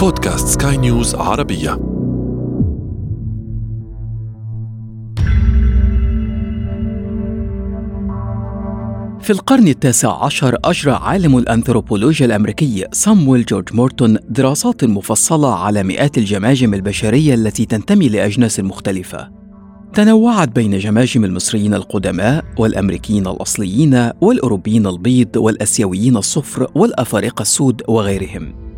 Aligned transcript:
بودكاست 0.00 0.62
سكاي 0.62 0.76
نيوز 0.76 1.14
عربية 1.14 1.70
في 9.20 9.30
القرن 9.30 9.68
التاسع 9.68 10.24
عشر 10.24 10.58
أجرى 10.64 10.92
عالم 10.92 11.38
الأنثروبولوجيا 11.38 12.26
الأمريكي 12.26 12.84
سامويل 12.92 13.44
جورج 13.44 13.74
مورتون 13.74 14.18
دراسات 14.28 14.84
مفصلة 14.84 15.54
على 15.54 15.82
مئات 15.82 16.18
الجماجم 16.18 16.74
البشرية 16.74 17.34
التي 17.34 17.66
تنتمي 17.66 18.08
لأجناس 18.08 18.60
مختلفة 18.60 19.30
تنوعت 19.94 20.48
بين 20.48 20.78
جماجم 20.78 21.24
المصريين 21.24 21.74
القدماء 21.74 22.44
والأمريكيين 22.58 23.26
الأصليين 23.26 24.10
والأوروبيين 24.20 24.86
البيض 24.86 25.36
والأسيويين 25.36 26.16
الصفر 26.16 26.66
والأفارقة 26.74 27.42
السود 27.42 27.82
وغيرهم. 27.88 28.69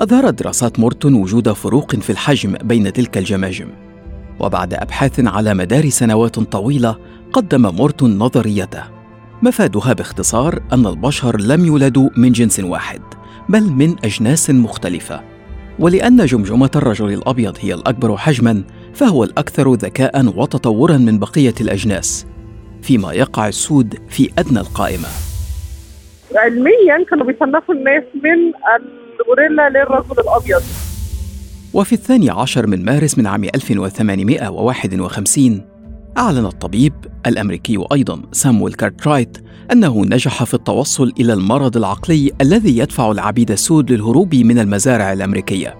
أظهرت 0.00 0.42
دراسات 0.42 0.78
مورتون 0.78 1.14
وجود 1.14 1.52
فروق 1.52 1.96
في 1.96 2.10
الحجم 2.10 2.54
بين 2.62 2.92
تلك 2.92 3.18
الجماجم. 3.18 3.68
وبعد 4.40 4.74
أبحاث 4.74 5.20
على 5.20 5.54
مدار 5.54 5.88
سنوات 5.88 6.40
طويلة 6.40 6.96
قدم 7.32 7.74
مورتون 7.74 8.18
نظريته. 8.18 8.82
مفادها 9.42 9.92
باختصار 9.92 10.60
أن 10.72 10.86
البشر 10.86 11.40
لم 11.40 11.64
يولدوا 11.64 12.10
من 12.16 12.32
جنس 12.32 12.60
واحد، 12.60 13.00
بل 13.48 13.62
من 13.62 13.96
أجناس 14.04 14.50
مختلفة. 14.50 15.20
ولأن 15.78 16.26
جمجمة 16.26 16.70
الرجل 16.76 17.12
الأبيض 17.12 17.56
هي 17.60 17.74
الأكبر 17.74 18.16
حجما 18.16 18.64
فهو 18.94 19.24
الأكثر 19.24 19.74
ذكاء 19.74 20.26
وتطورا 20.26 20.96
من 20.96 21.18
بقية 21.18 21.54
الأجناس 21.60 22.26
فيما 22.82 23.12
يقع 23.12 23.48
السود 23.48 23.94
في 24.08 24.30
أدنى 24.38 24.60
القائمة 24.60 25.08
علميا 26.36 27.04
كانوا 27.10 27.26
بيصنفوا 27.26 27.74
الناس 27.74 28.02
من 28.14 28.52
الغوريلا 29.24 29.68
للرجل 29.68 30.20
الأبيض. 30.20 30.62
وفي 31.74 31.92
الثاني 31.92 32.30
عشر 32.30 32.66
من 32.66 32.84
مارس 32.84 33.18
من 33.18 33.26
عام 33.26 33.44
1851 33.44 35.62
أعلن 36.18 36.46
الطبيب 36.46 36.92
الأمريكي 37.26 37.84
أيضا 37.92 38.22
سامويل 38.32 38.74
كارترايت 38.74 39.38
أنه 39.72 40.04
نجح 40.04 40.44
في 40.44 40.54
التوصل 40.54 41.12
إلى 41.20 41.32
المرض 41.32 41.76
العقلي 41.76 42.32
الذي 42.40 42.78
يدفع 42.78 43.10
العبيد 43.10 43.50
السود 43.50 43.92
للهروب 43.92 44.34
من 44.34 44.58
المزارع 44.58 45.12
الأمريكية. 45.12 45.74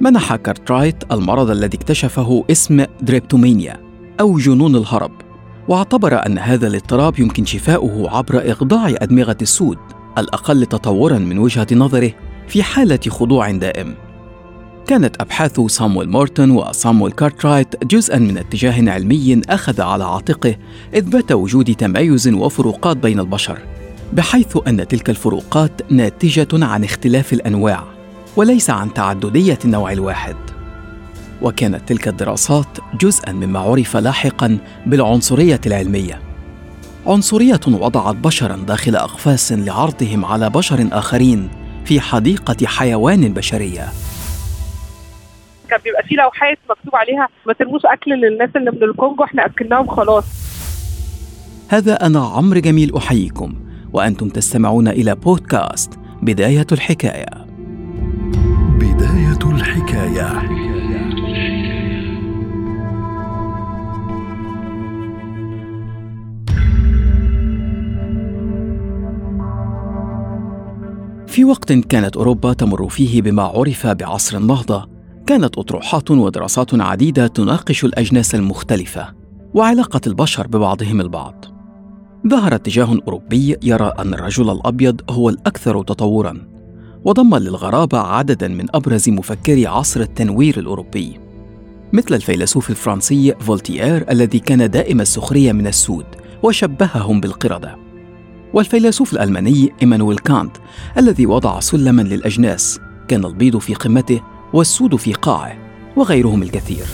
منح 0.00 0.36
كارترايت 0.36 1.12
المرض 1.12 1.50
الذي 1.50 1.76
اكتشفه 1.76 2.44
اسم 2.50 2.84
درابيتومانيا 3.02 3.80
أو 4.20 4.38
جنون 4.38 4.76
الهرب 4.76 5.12
واعتبر 5.68 6.26
أن 6.26 6.38
هذا 6.38 6.66
الاضطراب 6.66 7.18
يمكن 7.18 7.44
شفاؤه 7.44 8.16
عبر 8.16 8.52
إخضاع 8.52 8.88
أدمغة 8.88 9.36
السود 9.42 9.78
الأقل 10.18 10.66
تطورا 10.66 11.18
من 11.18 11.38
وجهة 11.38 11.66
نظره. 11.72 12.10
في 12.48 12.62
حالة 12.62 13.00
خضوع 13.08 13.50
دائم. 13.50 13.94
كانت 14.86 15.16
أبحاث 15.20 15.60
سامويل 15.60 16.08
مورتون 16.08 16.50
وسامويل 16.50 17.12
كارترايت 17.12 17.84
جزءا 17.84 18.18
من 18.18 18.38
اتجاه 18.38 18.90
علمي 18.90 19.42
أخذ 19.48 19.80
على 19.80 20.04
عاتقه 20.04 20.56
إثبات 20.98 21.32
وجود 21.32 21.74
تمايز 21.74 22.28
وفروقات 22.28 22.96
بين 22.96 23.20
البشر 23.20 23.58
بحيث 24.12 24.58
أن 24.68 24.88
تلك 24.88 25.10
الفروقات 25.10 25.92
ناتجة 25.92 26.48
عن 26.52 26.84
اختلاف 26.84 27.32
الأنواع 27.32 27.84
وليس 28.36 28.70
عن 28.70 28.94
تعددية 28.94 29.58
النوع 29.64 29.92
الواحد. 29.92 30.36
وكانت 31.42 31.88
تلك 31.88 32.08
الدراسات 32.08 32.78
جزءا 33.00 33.32
مما 33.32 33.58
عرف 33.58 33.96
لاحقا 33.96 34.58
بالعنصرية 34.86 35.60
العلمية. 35.66 36.20
عنصرية 37.06 37.60
وضعت 37.68 38.16
بشرا 38.16 38.56
داخل 38.56 38.96
أقفاص 38.96 39.52
لعرضهم 39.52 40.24
على 40.24 40.50
بشر 40.50 40.88
آخرين 40.92 41.48
في 41.84 42.00
حديقة 42.00 42.66
حيوان 42.66 43.32
بشرية. 43.32 43.88
كان 45.70 45.80
بيبقى 45.84 46.02
في 46.02 46.14
لوحات 46.14 46.58
مكتوب 46.70 46.96
عليها 46.96 47.28
ما 47.46 47.52
ترموش 47.52 47.80
أكل 47.84 48.10
للناس 48.10 48.50
اللي 48.56 48.70
من 48.70 48.82
الكونجو 48.82 49.24
إحنا 49.24 49.46
أكلناهم 49.46 49.86
خلاص. 49.86 50.24
هذا 51.68 52.06
أنا 52.06 52.26
عمرو 52.26 52.60
جميل 52.60 52.96
أحييكم 52.96 53.54
وأنتم 53.92 54.28
تستمعون 54.28 54.88
إلى 54.88 55.14
بودكاست 55.14 55.92
بداية 56.22 56.66
الحكاية. 56.72 57.46
بداية 58.80 59.52
الحكاية. 59.52 60.28
في 71.34 71.44
وقت 71.44 71.72
كانت 71.72 72.16
أوروبا 72.16 72.52
تمر 72.52 72.88
فيه 72.88 73.22
بما 73.22 73.42
عرف 73.42 73.86
بعصر 73.86 74.36
النهضة 74.36 74.88
كانت 75.26 75.58
أطروحات 75.58 76.10
ودراسات 76.10 76.74
عديدة 76.74 77.26
تناقش 77.26 77.84
الأجناس 77.84 78.34
المختلفة 78.34 79.14
وعلاقة 79.54 80.00
البشر 80.06 80.46
ببعضهم 80.46 81.00
البعض. 81.00 81.44
ظهر 82.28 82.54
اتجاه 82.54 82.98
أوروبي 83.06 83.56
يرى 83.62 83.92
أن 83.98 84.14
الرجل 84.14 84.50
الأبيض 84.50 85.00
هو 85.10 85.28
الأكثر 85.28 85.82
تطوراً 85.82 86.38
وضم 87.04 87.36
للغرابة 87.36 87.98
عددا 87.98 88.48
من 88.48 88.66
أبرز 88.74 89.08
مفكري 89.08 89.66
عصر 89.66 90.00
التنوير 90.00 90.58
الأوروبي 90.58 91.20
مثل 91.92 92.14
الفيلسوف 92.14 92.70
الفرنسي 92.70 93.34
فولتير 93.40 94.10
الذي 94.10 94.38
كان 94.38 94.70
دائم 94.70 95.00
السخرية 95.00 95.52
من 95.52 95.66
السود 95.66 96.06
وشبههم 96.42 97.20
بالقردة. 97.20 97.83
والفيلسوف 98.54 99.12
الألماني 99.12 99.72
إيمانويل 99.82 100.18
كانت 100.18 100.56
الذي 100.98 101.26
وضع 101.26 101.60
سلما 101.60 102.02
للأجناس 102.02 102.80
كان 103.08 103.24
البيض 103.24 103.58
في 103.58 103.74
قمته 103.74 104.20
والسود 104.52 104.96
في 104.96 105.12
قاعه 105.12 105.56
وغيرهم 105.96 106.42
الكثير. 106.42 106.84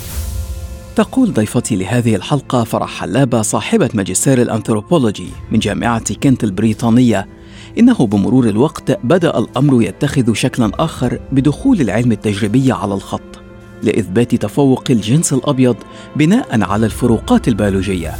تقول 0.96 1.32
ضيفتي 1.32 1.76
لهذه 1.76 2.16
الحلقة 2.16 2.64
فرح 2.64 3.00
حلابة 3.00 3.42
صاحبة 3.42 3.90
ماجستير 3.94 4.42
الأنثروبولوجي 4.42 5.28
من 5.50 5.58
جامعة 5.58 6.14
كنت 6.14 6.44
البريطانية 6.44 7.28
إنه 7.78 8.06
بمرور 8.06 8.48
الوقت 8.48 8.98
بدأ 9.04 9.38
الأمر 9.38 9.82
يتخذ 9.82 10.34
شكلا 10.34 10.70
آخر 10.74 11.20
بدخول 11.32 11.80
العلم 11.80 12.12
التجريبي 12.12 12.72
على 12.72 12.94
الخط 12.94 13.40
لإثبات 13.82 14.34
تفوق 14.34 14.84
الجنس 14.90 15.32
الأبيض 15.32 15.76
بناء 16.16 16.62
على 16.62 16.86
الفروقات 16.86 17.48
البيولوجية. 17.48 18.14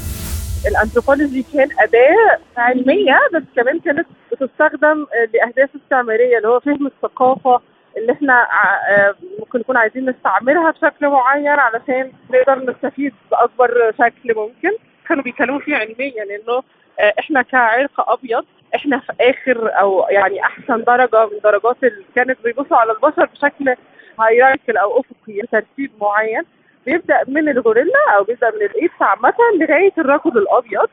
الأنثروبولوجي 0.71 1.45
كان 1.55 1.69
أداة 1.81 2.39
علمية 2.57 3.19
بس 3.35 3.43
كمان 3.57 3.81
كانت 3.81 4.07
بتستخدم 4.33 5.07
لأهداف 5.35 5.71
استعمارية 5.85 6.37
اللي 6.37 6.49
هو 6.49 6.61
فهم 6.61 6.87
الثقافة 6.87 7.61
اللي 7.97 8.13
إحنا 8.13 8.47
آه، 8.89 9.15
ممكن 9.39 9.59
نكون 9.59 9.77
عايزين 9.77 10.11
نستعملها 10.11 10.71
بشكل 10.71 11.09
معين 11.09 11.49
علشان 11.49 12.13
نقدر 12.31 12.73
نستفيد 12.73 13.15
بأكبر 13.31 13.93
شكل 13.99 14.35
ممكن. 14.37 14.71
كانوا 15.09 15.23
بيتكلموا 15.25 15.61
فيه 15.61 15.77
علميا 15.77 16.23
إنه 16.23 16.63
آه، 17.01 17.15
إحنا 17.19 17.43
كعرق 17.43 18.11
أبيض 18.11 18.45
إحنا 18.75 18.99
في 18.99 19.13
آخر 19.21 19.71
أو 19.81 20.07
يعني 20.11 20.43
أحسن 20.43 20.85
درجة 20.85 21.27
من 21.27 21.39
درجات 21.45 21.77
اللي 21.83 22.05
كانت 22.15 22.39
بيبصوا 22.45 22.77
على 22.77 22.93
البشر 22.93 23.25
بشكل 23.25 23.75
هيراركل 24.21 24.77
أو 24.77 25.01
أفقي 25.01 25.41
ترتيب 25.53 25.91
معين. 26.01 26.43
بيبدأ 26.87 27.21
من 27.29 27.49
الغوريلا 27.49 27.99
أو 28.17 28.25
بيبدأ 28.25 28.51
من 28.51 28.63
الايدز 28.63 28.93
عامة 29.01 29.35
لغاية 29.61 29.93
الرجل 29.99 30.39
الأبيض. 30.39 30.89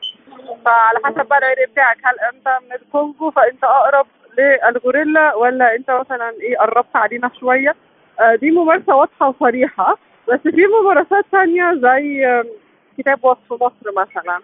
فعلى 0.65 0.99
حسب 1.03 1.27
بقى 1.27 1.37
العرق 1.39 1.69
بتاعك 1.71 1.97
هل 2.03 2.15
أنت 2.33 2.57
من 2.65 2.75
الكونجو 2.75 3.31
فأنت 3.31 3.63
أقرب 3.63 4.05
للغوريلا 4.37 5.35
ولا 5.35 5.75
أنت 5.75 5.91
مثلا 5.91 6.29
إيه 6.41 6.57
قربت 6.57 6.95
علينا 6.95 7.31
شوية؟ 7.39 7.75
آه 8.19 8.35
دي 8.35 8.51
ممارسة 8.51 8.95
واضحة 8.95 9.29
وصريحة 9.29 9.97
بس 10.27 10.39
في 10.39 10.65
ممارسات 10.81 11.25
ثانية 11.31 11.73
زي 11.73 12.43
كتاب 12.97 13.25
وصف 13.25 13.53
مصر 13.53 13.91
مثلا. 13.97 14.39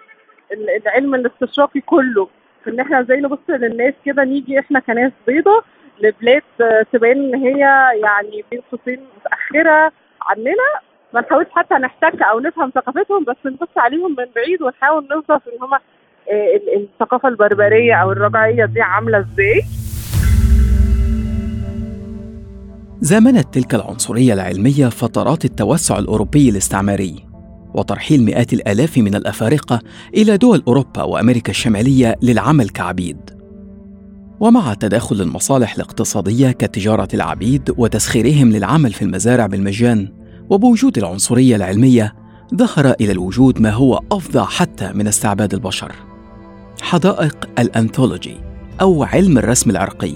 العلم 0.51 1.15
الاستشراقي 1.15 1.81
كله 1.81 2.27
إن 2.67 2.79
إحنا 2.79 2.99
إزاي 2.99 3.17
نبص 3.21 3.39
للناس 3.49 3.93
كده 4.05 4.23
نيجي 4.23 4.59
إحنا 4.59 4.79
كناس 4.79 5.11
بيضة 5.27 5.63
لبلاد 5.99 6.41
تبان 6.93 7.11
إن 7.17 7.35
هي 7.35 7.59
يعني 8.03 8.45
بين 8.51 8.61
قوسين 8.71 9.05
متأخرة 9.17 9.91
عننا 10.21 10.79
ما 11.13 11.21
نحاولش 11.21 11.47
حتى 11.51 11.75
نحتك 11.75 12.21
أو 12.21 12.39
نفهم 12.39 12.69
ثقافتهم 12.75 13.23
بس 13.23 13.35
نبص 13.45 13.77
عليهم 13.77 14.11
من 14.11 14.25
بعيد 14.35 14.61
ونحاول 14.61 15.07
نوصف 15.11 15.47
إن 15.47 15.61
هما 15.61 15.79
آه، 16.31 16.77
الثقافة 16.77 17.29
البربرية 17.29 17.93
أو 17.93 18.11
الرجعية 18.11 18.65
دي 18.65 18.81
عاملة 18.81 19.19
إزاي. 19.19 19.61
زامنت 23.01 23.53
تلك 23.53 23.75
العنصرية 23.75 24.33
العلمية 24.33 24.87
فترات 24.87 25.45
التوسع 25.45 25.99
الأوروبي 25.99 26.49
الاستعماري 26.49 27.25
وترحيل 27.73 28.23
مئات 28.23 28.53
الآلاف 28.53 28.97
من 28.97 29.15
الأفارقة 29.15 29.79
إلى 30.13 30.37
دول 30.37 30.63
أوروبا 30.67 31.03
وأمريكا 31.03 31.49
الشمالية 31.49 32.15
للعمل 32.23 32.69
كعبيد. 32.69 33.29
ومع 34.39 34.73
تداخل 34.73 35.21
المصالح 35.21 35.75
الاقتصادية 35.75 36.51
كتجارة 36.51 37.07
العبيد 37.13 37.73
وتسخيرهم 37.77 38.51
للعمل 38.51 38.93
في 38.93 39.01
المزارع 39.01 39.45
بالمجان 39.45 40.22
وبوجود 40.49 40.97
العنصرية 40.97 41.55
العلمية 41.55 42.15
ظهر 42.55 42.93
إلى 43.01 43.11
الوجود 43.11 43.61
ما 43.61 43.71
هو 43.71 44.01
أفظع 44.11 44.45
حتى 44.45 44.91
من 44.93 45.07
استعباد 45.07 45.53
البشر. 45.53 45.91
حدائق 46.81 47.49
الأنثولوجي 47.59 48.35
أو 48.81 49.03
علم 49.03 49.37
الرسم 49.37 49.69
العرقي. 49.69 50.13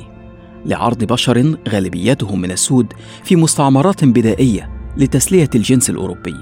لعرض 0.65 1.03
بشر 1.03 1.57
غالبيتهم 1.69 2.41
من 2.41 2.51
السود 2.51 2.94
في 3.24 3.35
مستعمرات 3.35 4.06
بدائية 4.06 4.69
لتسلية 4.97 5.50
الجنس 5.56 5.89
الأوروبي. 5.89 6.35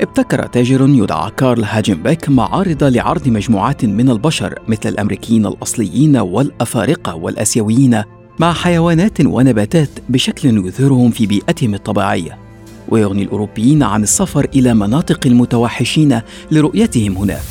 ابتكر 0.00 0.46
تاجر 0.46 0.88
يدعى 0.88 1.30
كارل 1.30 1.64
هاجنبيك 1.64 2.28
معارض 2.28 2.84
لعرض 2.84 3.28
مجموعات 3.28 3.84
من 3.84 4.10
البشر 4.10 4.58
مثل 4.68 4.88
الأمريكيين 4.88 5.46
الأصليين 5.46 6.16
والأفارقة 6.16 7.14
والأسيويين 7.14 8.02
مع 8.40 8.52
حيوانات 8.52 9.20
ونباتات 9.20 9.90
بشكل 10.08 10.66
يظهرهم 10.66 11.10
في 11.10 11.26
بيئتهم 11.26 11.74
الطبيعية. 11.74 12.45
ويغني 12.88 13.22
الأوروبيين 13.22 13.82
عن 13.82 14.02
السفر 14.02 14.44
إلى 14.54 14.74
مناطق 14.74 15.26
المتوحشين 15.26 16.20
لرؤيتهم 16.52 17.12
هناك. 17.12 17.46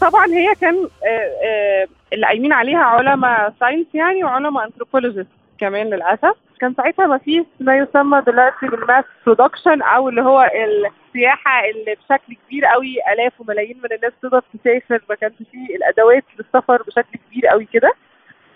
طبعا 0.00 0.26
هي 0.26 0.54
كان 0.60 0.74
آه، 0.74 1.46
آه، 1.46 1.86
اللي 2.12 2.26
قايمين 2.26 2.52
عليها 2.52 2.78
علماء 2.78 3.54
science 3.60 3.86
يعني 3.94 4.24
وعلماء 4.24 4.66
anthropologist 4.66 5.28
كمان 5.60 5.86
للأسف. 5.86 6.34
كان 6.60 6.74
ساعتها 6.76 7.06
ما 7.06 7.18
فيش 7.18 7.44
ما 7.60 7.78
يسمى 7.78 8.22
دلوقتي 8.26 8.66
بال 8.66 8.79
mass 8.79 9.04
production 9.26 9.82
أو 9.82 10.08
اللي 10.08 10.22
هو 10.22 10.42
السياحة 10.42 11.64
اللي 11.70 11.94
بشكل 11.94 12.36
كبير 12.46 12.64
قوي 12.64 12.96
آلاف 13.12 13.40
وملايين 13.40 13.76
من 13.76 13.96
الناس 13.96 14.12
تقدر 14.22 14.42
تسافر. 14.54 15.04
ما 15.08 15.14
كانش 15.14 15.34
فيه 15.52 15.76
الأدوات 15.76 16.24
للسفر 16.38 16.82
بشكل 16.82 17.18
كبير 17.30 17.46
قوي 17.46 17.68
كده. 17.72 17.92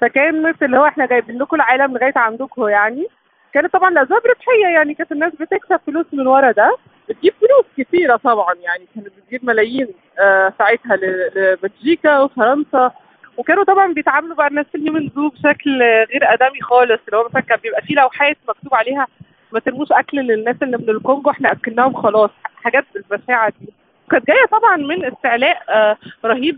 فكانت 0.01 0.63
اللي 0.63 0.79
هو 0.79 0.87
إحنا 0.87 1.07
جايبين 1.07 1.39
لكم 1.39 1.57
العالم 1.57 1.95
لغاية 1.95 2.13
عندكم 2.17 2.69
يعني. 2.69 3.07
كانت 3.55 3.73
طبعا 3.73 3.91
لاسباب 3.91 4.23
ربحية 4.27 4.67
يعني 4.75 4.95
كانت 4.95 5.13
الناس 5.13 5.33
بتكسب 5.33 5.81
فلوس 5.87 6.07
من 6.13 6.27
ورا 6.27 6.51
ده. 6.53 6.77
بتجيب 7.09 7.33
فلوس 7.41 7.65
كثيره 7.87 8.17
طبعا 8.17 8.55
يعني 8.55 8.87
كانت 8.95 9.07
بتجيب 9.07 9.45
ملايين 9.45 9.89
آه 10.21 10.53
ساعتها 10.59 10.97
لبلجيكا 10.97 12.19
وفرنسا. 12.21 12.91
وكانوا 13.37 13.65
طبعا 13.65 13.93
بيتعاملوا 13.93 14.37
مع 14.37 14.47
الناس 14.47 14.67
اليومين 14.75 15.11
دول 15.17 15.29
بشكل 15.29 15.83
غير 15.83 16.33
آدمي 16.35 16.61
خالص 16.61 17.01
اللي 17.09 17.17
هو 17.17 17.25
مثلا 17.29 17.41
كان 17.41 17.59
بيبقى 17.63 17.83
فيه 17.83 17.95
لوحات 17.95 18.37
مكتوب 18.49 18.75
عليها 18.75 19.07
ما 19.53 19.61
ترموش 19.61 19.93
أكل 19.93 20.19
للناس 20.19 20.57
اللي 20.63 20.77
من 20.77 20.91
الكونجو 20.91 21.31
إحنا 21.31 21.53
أكلناهم 21.53 21.95
خلاص 22.03 22.31
حاجات 22.57 22.85
البشاعه 22.97 23.53
دي. 23.61 23.73
كانت 24.11 24.27
جاية 24.27 24.47
طبعا 24.53 24.77
من 24.77 25.05
استعلاء 25.05 25.63
آه 25.69 25.97
رهيب 26.25 26.57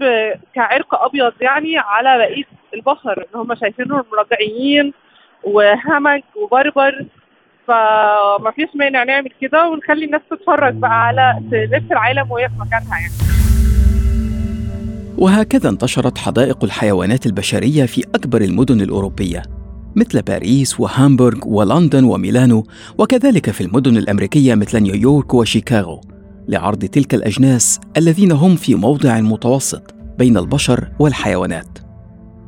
كعرق 0.55 0.95
أبيض 1.05 1.33
يعني 1.41 1.79
على 1.79 2.19
بقيه 2.19 2.45
البشر 2.75 3.19
إن 3.35 3.41
هم 3.41 3.55
شايفينهم 3.55 4.05
مرجعيين 4.13 4.93
وهمج 5.45 6.23
وبربر 6.43 7.07
فما 7.69 8.51
فيش 8.57 8.69
مانع 8.75 9.05
نعمل 9.05 9.31
كده 9.41 9.69
ونخلي 9.69 10.05
الناس 10.05 10.21
تتفرج 10.31 10.75
بقى 10.75 11.07
على 11.07 11.43
تلف 11.51 11.93
العالم 11.93 12.31
وهي 12.31 12.49
في 12.49 12.55
مكانها 12.59 12.99
يعني. 12.99 13.13
وهكذا 15.19 15.69
انتشرت 15.69 16.19
حدائق 16.19 16.65
الحيوانات 16.65 17.27
البشرية 17.27 17.85
في 17.85 18.05
أكبر 18.15 18.41
المدن 18.41 18.81
الأوروبية 18.81 19.43
مثل 19.97 20.23
باريس 20.23 20.81
وهامبورغ 20.81 21.39
ولندن 21.47 22.05
وميلانو 22.05 22.67
وكذلك 22.99 23.51
في 23.51 23.61
المدن 23.61 23.97
الأمريكية 23.97 24.55
مثل 24.55 24.81
نيويورك 24.81 25.35
وشيكاغو 25.35 26.01
لعرض 26.49 26.85
تلك 26.85 27.15
الأجناس 27.15 27.81
الذين 27.97 28.33
هم 28.33 28.57
في 28.57 28.75
موضع 28.75 29.21
متوسط 29.21 29.95
بين 30.19 30.37
البشر 30.37 30.89
والحيوانات. 30.99 31.82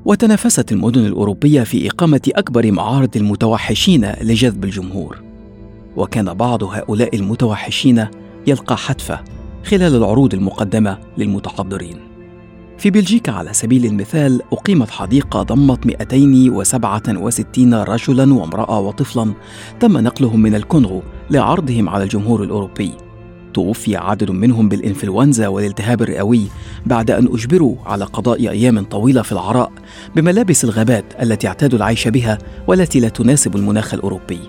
وتنافست 0.04 0.72
المدن 0.72 1.06
الأوروبية 1.06 1.62
في 1.62 1.88
إقامة 1.88 2.20
أكبر 2.28 2.72
معارض 2.72 3.16
المتوحشين 3.16 4.12
لجذب 4.20 4.64
الجمهور. 4.64 5.22
وكان 5.96 6.34
بعض 6.34 6.64
هؤلاء 6.64 7.16
المتوحشين 7.16 8.06
يلقى 8.46 8.76
حتفة 8.76 9.20
خلال 9.64 9.96
العروض 9.96 10.34
المقدمة 10.34 10.98
للمتحضرين. 11.18 11.96
في 12.78 12.90
بلجيكا 12.90 13.32
على 13.32 13.52
سبيل 13.52 13.84
المثال 13.84 14.42
أقيمت 14.52 14.90
حديقة 14.90 15.42
ضمت 15.42 15.86
267 15.86 17.74
رجلا 17.74 18.34
وامرأة 18.34 18.80
وطفلا 18.80 19.32
تم 19.80 19.98
نقلهم 19.98 20.40
من 20.40 20.54
الكونغو 20.54 21.02
لعرضهم 21.30 21.88
على 21.88 22.04
الجمهور 22.04 22.42
الأوروبي. 22.42 23.03
توفي 23.54 23.96
عدد 23.96 24.30
منهم 24.30 24.68
بالإنفلونزا 24.68 25.48
والالتهاب 25.48 26.02
الرئوي 26.02 26.46
بعد 26.86 27.10
أن 27.10 27.28
أجبروا 27.32 27.76
على 27.86 28.04
قضاء 28.04 28.38
أيام 28.38 28.84
طويلة 28.84 29.22
في 29.22 29.32
العراء 29.32 29.72
بملابس 30.16 30.64
الغابات 30.64 31.04
التي 31.22 31.48
اعتادوا 31.48 31.78
العيش 31.78 32.08
بها 32.08 32.38
والتي 32.66 33.00
لا 33.00 33.08
تناسب 33.08 33.56
المناخ 33.56 33.94
الأوروبي. 33.94 34.40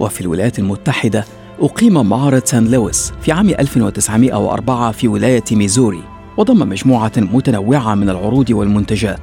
وفي 0.00 0.20
الولايات 0.20 0.58
المتحدة 0.58 1.24
أقيم 1.60 2.08
معرض 2.08 2.44
سان 2.44 2.70
لويس 2.70 3.12
في 3.22 3.32
عام 3.32 3.48
1904 3.48 4.92
في 4.92 5.08
ولاية 5.08 5.44
ميزوري 5.52 6.02
وضم 6.36 6.68
مجموعة 6.68 7.12
متنوعة 7.16 7.94
من 7.94 8.10
العروض 8.10 8.50
والمنتجات 8.50 9.20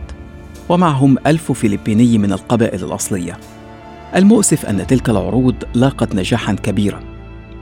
ومعهم 0.70 1.18
ألف 1.28 1.52
فلبيني 1.52 2.18
من 2.18 2.32
القبائل 2.32 2.84
الأصلية. 2.84 3.38
المؤسف 4.16 4.66
أن 4.66 4.88
تلك 4.88 5.10
العروض 5.10 5.56
لاقت 5.74 6.16
نجاحا 6.16 6.54
كبيرا. 6.54 7.09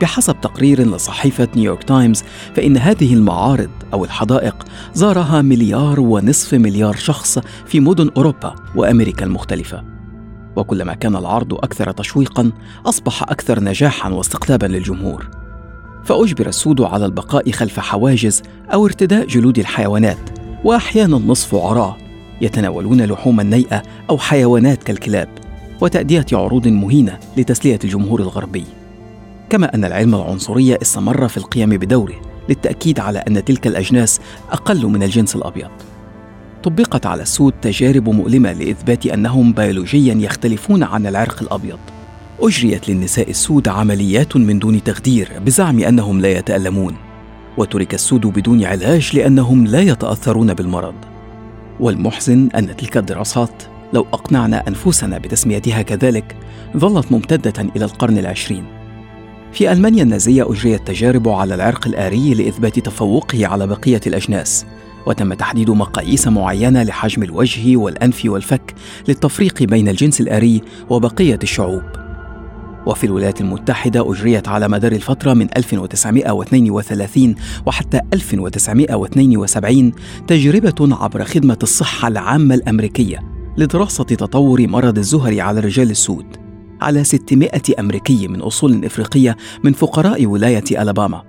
بحسب 0.01 0.41
تقرير 0.41 0.95
لصحيفة 0.95 1.47
نيويورك 1.55 1.83
تايمز 1.83 2.23
فإن 2.55 2.77
هذه 2.77 3.13
المعارض 3.13 3.69
أو 3.93 4.05
الحدائق 4.05 4.65
زارها 4.93 5.41
مليار 5.41 5.99
ونصف 5.99 6.53
مليار 6.53 6.95
شخص 6.95 7.39
في 7.65 7.79
مدن 7.79 8.09
أوروبا 8.17 8.55
وأمريكا 8.75 9.25
المختلفة. 9.25 9.83
وكلما 10.55 10.93
كان 10.93 11.15
العرض 11.15 11.53
أكثر 11.53 11.91
تشويقا 11.91 12.51
أصبح 12.85 13.23
أكثر 13.23 13.63
نجاحا 13.63 14.09
واستقطابا 14.09 14.65
للجمهور. 14.65 15.29
فأجبر 16.03 16.47
السود 16.47 16.81
على 16.81 17.05
البقاء 17.05 17.51
خلف 17.51 17.79
حواجز 17.79 18.41
أو 18.73 18.85
ارتداء 18.85 19.25
جلود 19.25 19.59
الحيوانات 19.59 20.29
وأحيانا 20.63 21.17
نصف 21.17 21.55
عراة 21.55 21.97
يتناولون 22.41 23.01
لحوم 23.01 23.39
النيئة 23.39 23.83
أو 24.09 24.17
حيوانات 24.17 24.83
كالكلاب 24.83 25.29
وتأدية 25.81 26.25
عروض 26.33 26.67
مهينة 26.67 27.19
لتسلية 27.37 27.79
الجمهور 27.83 28.19
الغربي. 28.19 28.63
كما 29.49 29.75
أن 29.75 29.85
العلم 29.85 30.15
العنصري 30.15 30.75
استمر 30.75 31.27
في 31.27 31.37
القيام 31.37 31.69
بدوره 31.69 32.15
للتأكيد 32.49 32.99
على 32.99 33.19
أن 33.19 33.45
تلك 33.45 33.67
الأجناس 33.67 34.19
أقل 34.51 34.85
من 34.85 35.03
الجنس 35.03 35.35
الأبيض. 35.35 35.69
طبقت 36.63 37.05
على 37.05 37.21
السود 37.21 37.53
تجارب 37.61 38.09
مؤلمة 38.09 38.51
لإثبات 38.51 39.05
أنهم 39.05 39.53
بيولوجيا 39.53 40.13
يختلفون 40.13 40.83
عن 40.83 41.07
العرق 41.07 41.41
الأبيض. 41.41 41.79
أجريت 42.39 42.89
للنساء 42.89 43.29
السود 43.29 43.67
عمليات 43.67 44.37
من 44.37 44.59
دون 44.59 44.83
تخدير 44.83 45.29
بزعم 45.45 45.79
أنهم 45.79 46.21
لا 46.21 46.31
يتألمون، 46.31 46.95
وترك 47.57 47.93
السود 47.93 48.21
بدون 48.21 48.63
علاج 48.63 49.11
لأنهم 49.13 49.67
لا 49.67 49.81
يتأثرون 49.81 50.53
بالمرض. 50.53 50.95
والمحزن 51.79 52.49
أن 52.55 52.75
تلك 52.77 52.97
الدراسات 52.97 53.63
لو 53.93 54.07
أقنعنا 54.13 54.67
أنفسنا 54.67 55.17
بتسميتها 55.17 55.81
كذلك 55.81 56.35
ظلت 56.77 57.11
ممتدة 57.11 57.69
إلى 57.75 57.85
القرن 57.85 58.17
العشرين 58.17 58.76
في 59.53 59.71
ألمانيا 59.71 60.03
النازية 60.03 60.51
أجريت 60.51 60.87
تجارب 60.87 61.29
على 61.29 61.55
العرق 61.55 61.87
الآري 61.87 62.33
لإثبات 62.33 62.79
تفوقه 62.79 63.47
على 63.47 63.67
بقية 63.67 64.01
الأجناس 64.07 64.65
وتم 65.05 65.33
تحديد 65.33 65.69
مقاييس 65.69 66.27
معينة 66.27 66.83
لحجم 66.83 67.23
الوجه 67.23 67.77
والأنف 67.77 68.21
والفك 68.25 68.75
للتفريق 69.07 69.63
بين 69.63 69.89
الجنس 69.89 70.21
الآري 70.21 70.61
وبقية 70.89 71.39
الشعوب. 71.43 71.83
وفي 72.85 73.03
الولايات 73.03 73.41
المتحدة 73.41 74.11
أجريت 74.11 74.47
على 74.47 74.67
مدار 74.67 74.91
الفترة 74.91 75.33
من 75.33 75.47
1932 75.57 77.35
وحتى 77.65 78.01
1972 78.13 79.91
تجربة 80.27 80.95
عبر 80.95 81.23
خدمة 81.23 81.57
الصحة 81.63 82.07
العامة 82.07 82.55
الأمريكية 82.55 83.19
لدراسة 83.57 84.03
تطور 84.03 84.67
مرض 84.67 84.97
الزهري 84.97 85.41
على 85.41 85.59
الرجال 85.59 85.91
السود. 85.91 86.46
على 86.81 87.03
600 87.03 87.49
أمريكي 87.79 88.27
من 88.27 88.41
أصول 88.41 88.85
إفريقية 88.85 89.37
من 89.63 89.73
فقراء 89.73 90.25
ولاية 90.25 90.63
ألاباما. 90.71 91.23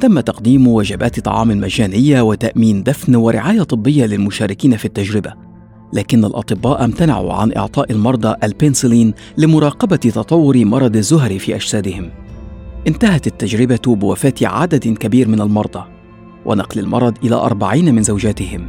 تم 0.00 0.20
تقديم 0.20 0.68
وجبات 0.68 1.20
طعام 1.20 1.48
مجانية 1.48 2.20
وتأمين 2.20 2.82
دفن 2.82 3.16
ورعاية 3.16 3.62
طبية 3.62 4.06
للمشاركين 4.06 4.76
في 4.76 4.84
التجربة. 4.84 5.34
لكن 5.92 6.24
الأطباء 6.24 6.84
امتنعوا 6.84 7.32
عن 7.32 7.52
إعطاء 7.56 7.92
المرضى 7.92 8.34
البنسلين 8.42 9.14
لمراقبة 9.38 9.96
تطور 9.96 10.64
مرض 10.64 10.96
الزهري 10.96 11.38
في 11.38 11.54
أجسادهم. 11.54 12.10
انتهت 12.86 13.26
التجربة 13.26 13.80
بوفاة 13.86 14.34
عدد 14.42 14.88
كبير 14.88 15.28
من 15.28 15.40
المرضى 15.40 15.84
ونقل 16.44 16.80
المرض 16.80 17.14
إلى 17.24 17.34
أربعين 17.34 17.94
من 17.94 18.02
زوجاتهم 18.02 18.68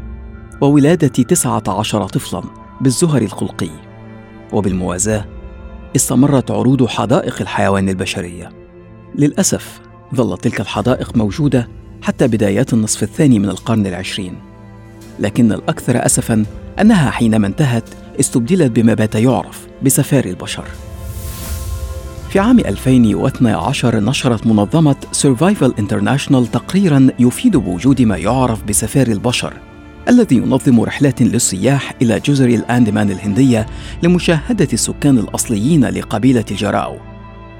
وولادة 0.62 1.07
تسعة 1.07 1.63
عشر 1.67 2.07
طفلا 2.07 2.43
بالزهر 2.81 3.21
الخلقي. 3.21 3.69
وبالموازاة 4.53 5.37
استمرت 5.96 6.51
عروض 6.51 6.88
حدائق 6.88 7.41
الحيوان 7.41 7.89
البشرية. 7.89 8.50
للأسف 9.15 9.79
ظلت 10.15 10.44
تلك 10.44 10.62
الحدائق 10.62 11.17
موجودة 11.17 11.67
حتى 12.01 12.27
بدايات 12.27 12.74
النصف 12.74 13.03
الثاني 13.03 13.39
من 13.39 13.50
القرن 13.50 13.88
العشرين. 13.88 14.36
لكن 15.20 15.51
الأكثر 15.51 16.06
أسفا 16.06 16.46
أنها 16.82 17.12
حينما 17.12 17.48
انتهت 17.48 17.89
استبدلت 18.20 18.72
بما 18.72 18.94
بات 18.94 19.15
يعرف 19.15 19.67
بسفاري 19.84 20.29
البشر. 20.29 20.65
في 22.29 22.39
عام 22.39 22.60
2012 22.60 24.00
نشرت 24.00 24.48
منظمة 24.48 24.96
Survival 25.13 25.82
International 25.82 26.51
تقريرا 26.51 27.08
يفيد 27.20 27.58
بوجود 27.58 28.01
ما 28.01 28.17
يعرف 28.17 28.63
بسفاري 28.63 29.12
البشر. 29.12 29.53
الذي 30.09 30.35
ينظم 30.35 30.81
رحلات 30.81 31.21
للسياح 31.21 31.93
إلى 32.01 32.19
جزر 32.19 32.47
الأندمان 32.47 33.11
الهندية 33.11 33.65
لمشاهدة 34.03 34.67
السكان 34.73 35.17
الأصليين 35.17 35.85
لقبيلة 35.85 36.45
الجراو 36.51 36.97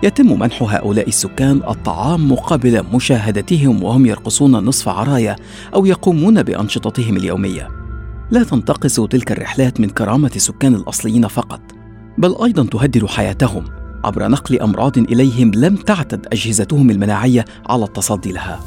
يتم 0.04 0.40
منح 0.40 0.64
هؤلاء 0.64 1.08
السكان 1.08 1.62
الطعام 1.70 2.32
مقابل 2.32 2.84
مشاهدتهم 2.94 3.84
وهم 3.84 4.06
يرقصون 4.06 4.52
نصف 4.52 4.90
عرايا 4.90 5.36
أو 5.74 5.86
يقومون 5.86 6.44
بأنشطتهم 6.44 7.18
اليومية. 7.18 7.68
لا 8.32 8.44
تنتقص 8.44 9.00
تلك 9.00 9.32
الرحلات 9.32 9.80
من 9.80 9.90
كرامة 9.90 10.32
السكان 10.36 10.76
الأصليين 10.76 11.28
فقط 11.28 11.62
بل 12.18 12.36
أيضا 12.44 12.64
تهدد 12.64 13.06
حياتهم 13.06 13.64
عبر 14.04 14.28
نقل 14.28 14.60
أمراض 14.60 14.98
إليهم 14.98 15.52
لم 15.56 15.76
تعتد 15.76 16.28
أجهزتهم 16.34 16.90
المناعية 16.90 17.46
على 17.70 17.86
التصدي 17.86 18.32
لها. 18.32 18.60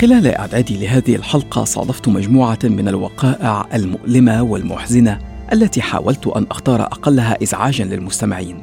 خلال 0.00 0.26
إعدادي 0.26 0.76
لهذه 0.76 1.16
الحلقة 1.16 1.64
صادفت 1.64 2.08
مجموعة 2.08 2.58
من 2.64 2.88
الوقائع 2.88 3.66
المؤلمة 3.74 4.42
والمحزنة 4.42 5.18
التي 5.52 5.82
حاولت 5.82 6.26
أن 6.26 6.46
أختار 6.50 6.82
أقلها 6.82 7.42
إزعاجا 7.42 7.84
للمستمعين. 7.84 8.62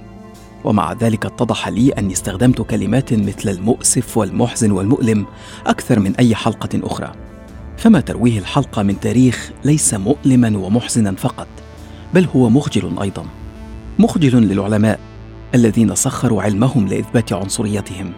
ومع 0.64 0.94
ذلك 0.94 1.26
اتضح 1.26 1.68
لي 1.68 1.90
أني 1.90 2.14
استخدمت 2.14 2.62
كلمات 2.62 3.14
مثل 3.14 3.50
المؤسف 3.50 4.18
والمحزن 4.18 4.72
والمؤلم 4.72 5.26
أكثر 5.66 6.00
من 6.00 6.16
أي 6.16 6.36
حلقة 6.36 6.70
أخرى. 6.84 7.12
فما 7.78 8.00
ترويه 8.00 8.40
الحلقة 8.40 8.84
من 8.84 9.00
تاريخ 9.00 9.52
ليس 9.66 9.94
مؤلما 9.94 10.58
ومحزنا 10.58 11.12
فقط 11.12 11.48
بل 12.14 12.28
هو 12.36 12.50
مخجل 12.50 13.00
أيضا. 13.02 13.26
مخجل 14.00 14.42
للعلماء 14.42 15.00
الذين 15.56 15.96
سخروا 15.96 16.44
علمهم 16.44 16.88
لإثبات 16.88 17.34
عنصريتهم. 17.34 18.14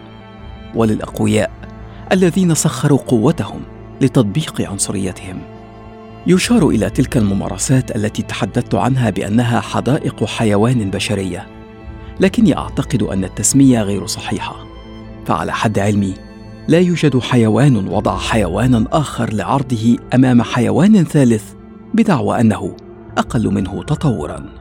وللأقوياء 0.74 1.69
الذين 2.12 2.54
سخروا 2.54 2.98
قوتهم 2.98 3.60
لتطبيق 4.00 4.70
عنصريتهم. 4.70 5.38
يشار 6.26 6.68
إلى 6.68 6.90
تلك 6.90 7.16
الممارسات 7.16 7.96
التي 7.96 8.22
تحدثت 8.22 8.74
عنها 8.74 9.10
بأنها 9.10 9.60
حدائق 9.60 10.24
حيوان 10.24 10.90
بشرية 10.90 11.46
لكني 12.20 12.56
أعتقد 12.56 13.02
أن 13.02 13.24
التسمية 13.24 13.82
غير 13.82 14.06
صحيحة. 14.06 14.66
فعلى 15.26 15.52
حد 15.52 15.78
علمي 15.78 16.14
لا 16.68 16.78
يوجد 16.78 17.18
حيوان 17.18 17.88
وضع 17.88 18.18
حيوانا 18.18 18.84
آخر 18.92 19.32
لعرضه 19.32 19.96
أمام 20.14 20.42
حيوان 20.42 21.04
ثالث 21.04 21.44
بدعوى 21.94 22.40
أنه 22.40 22.76
أقل 23.18 23.54
منه 23.54 23.82
تطورا. 23.82 24.59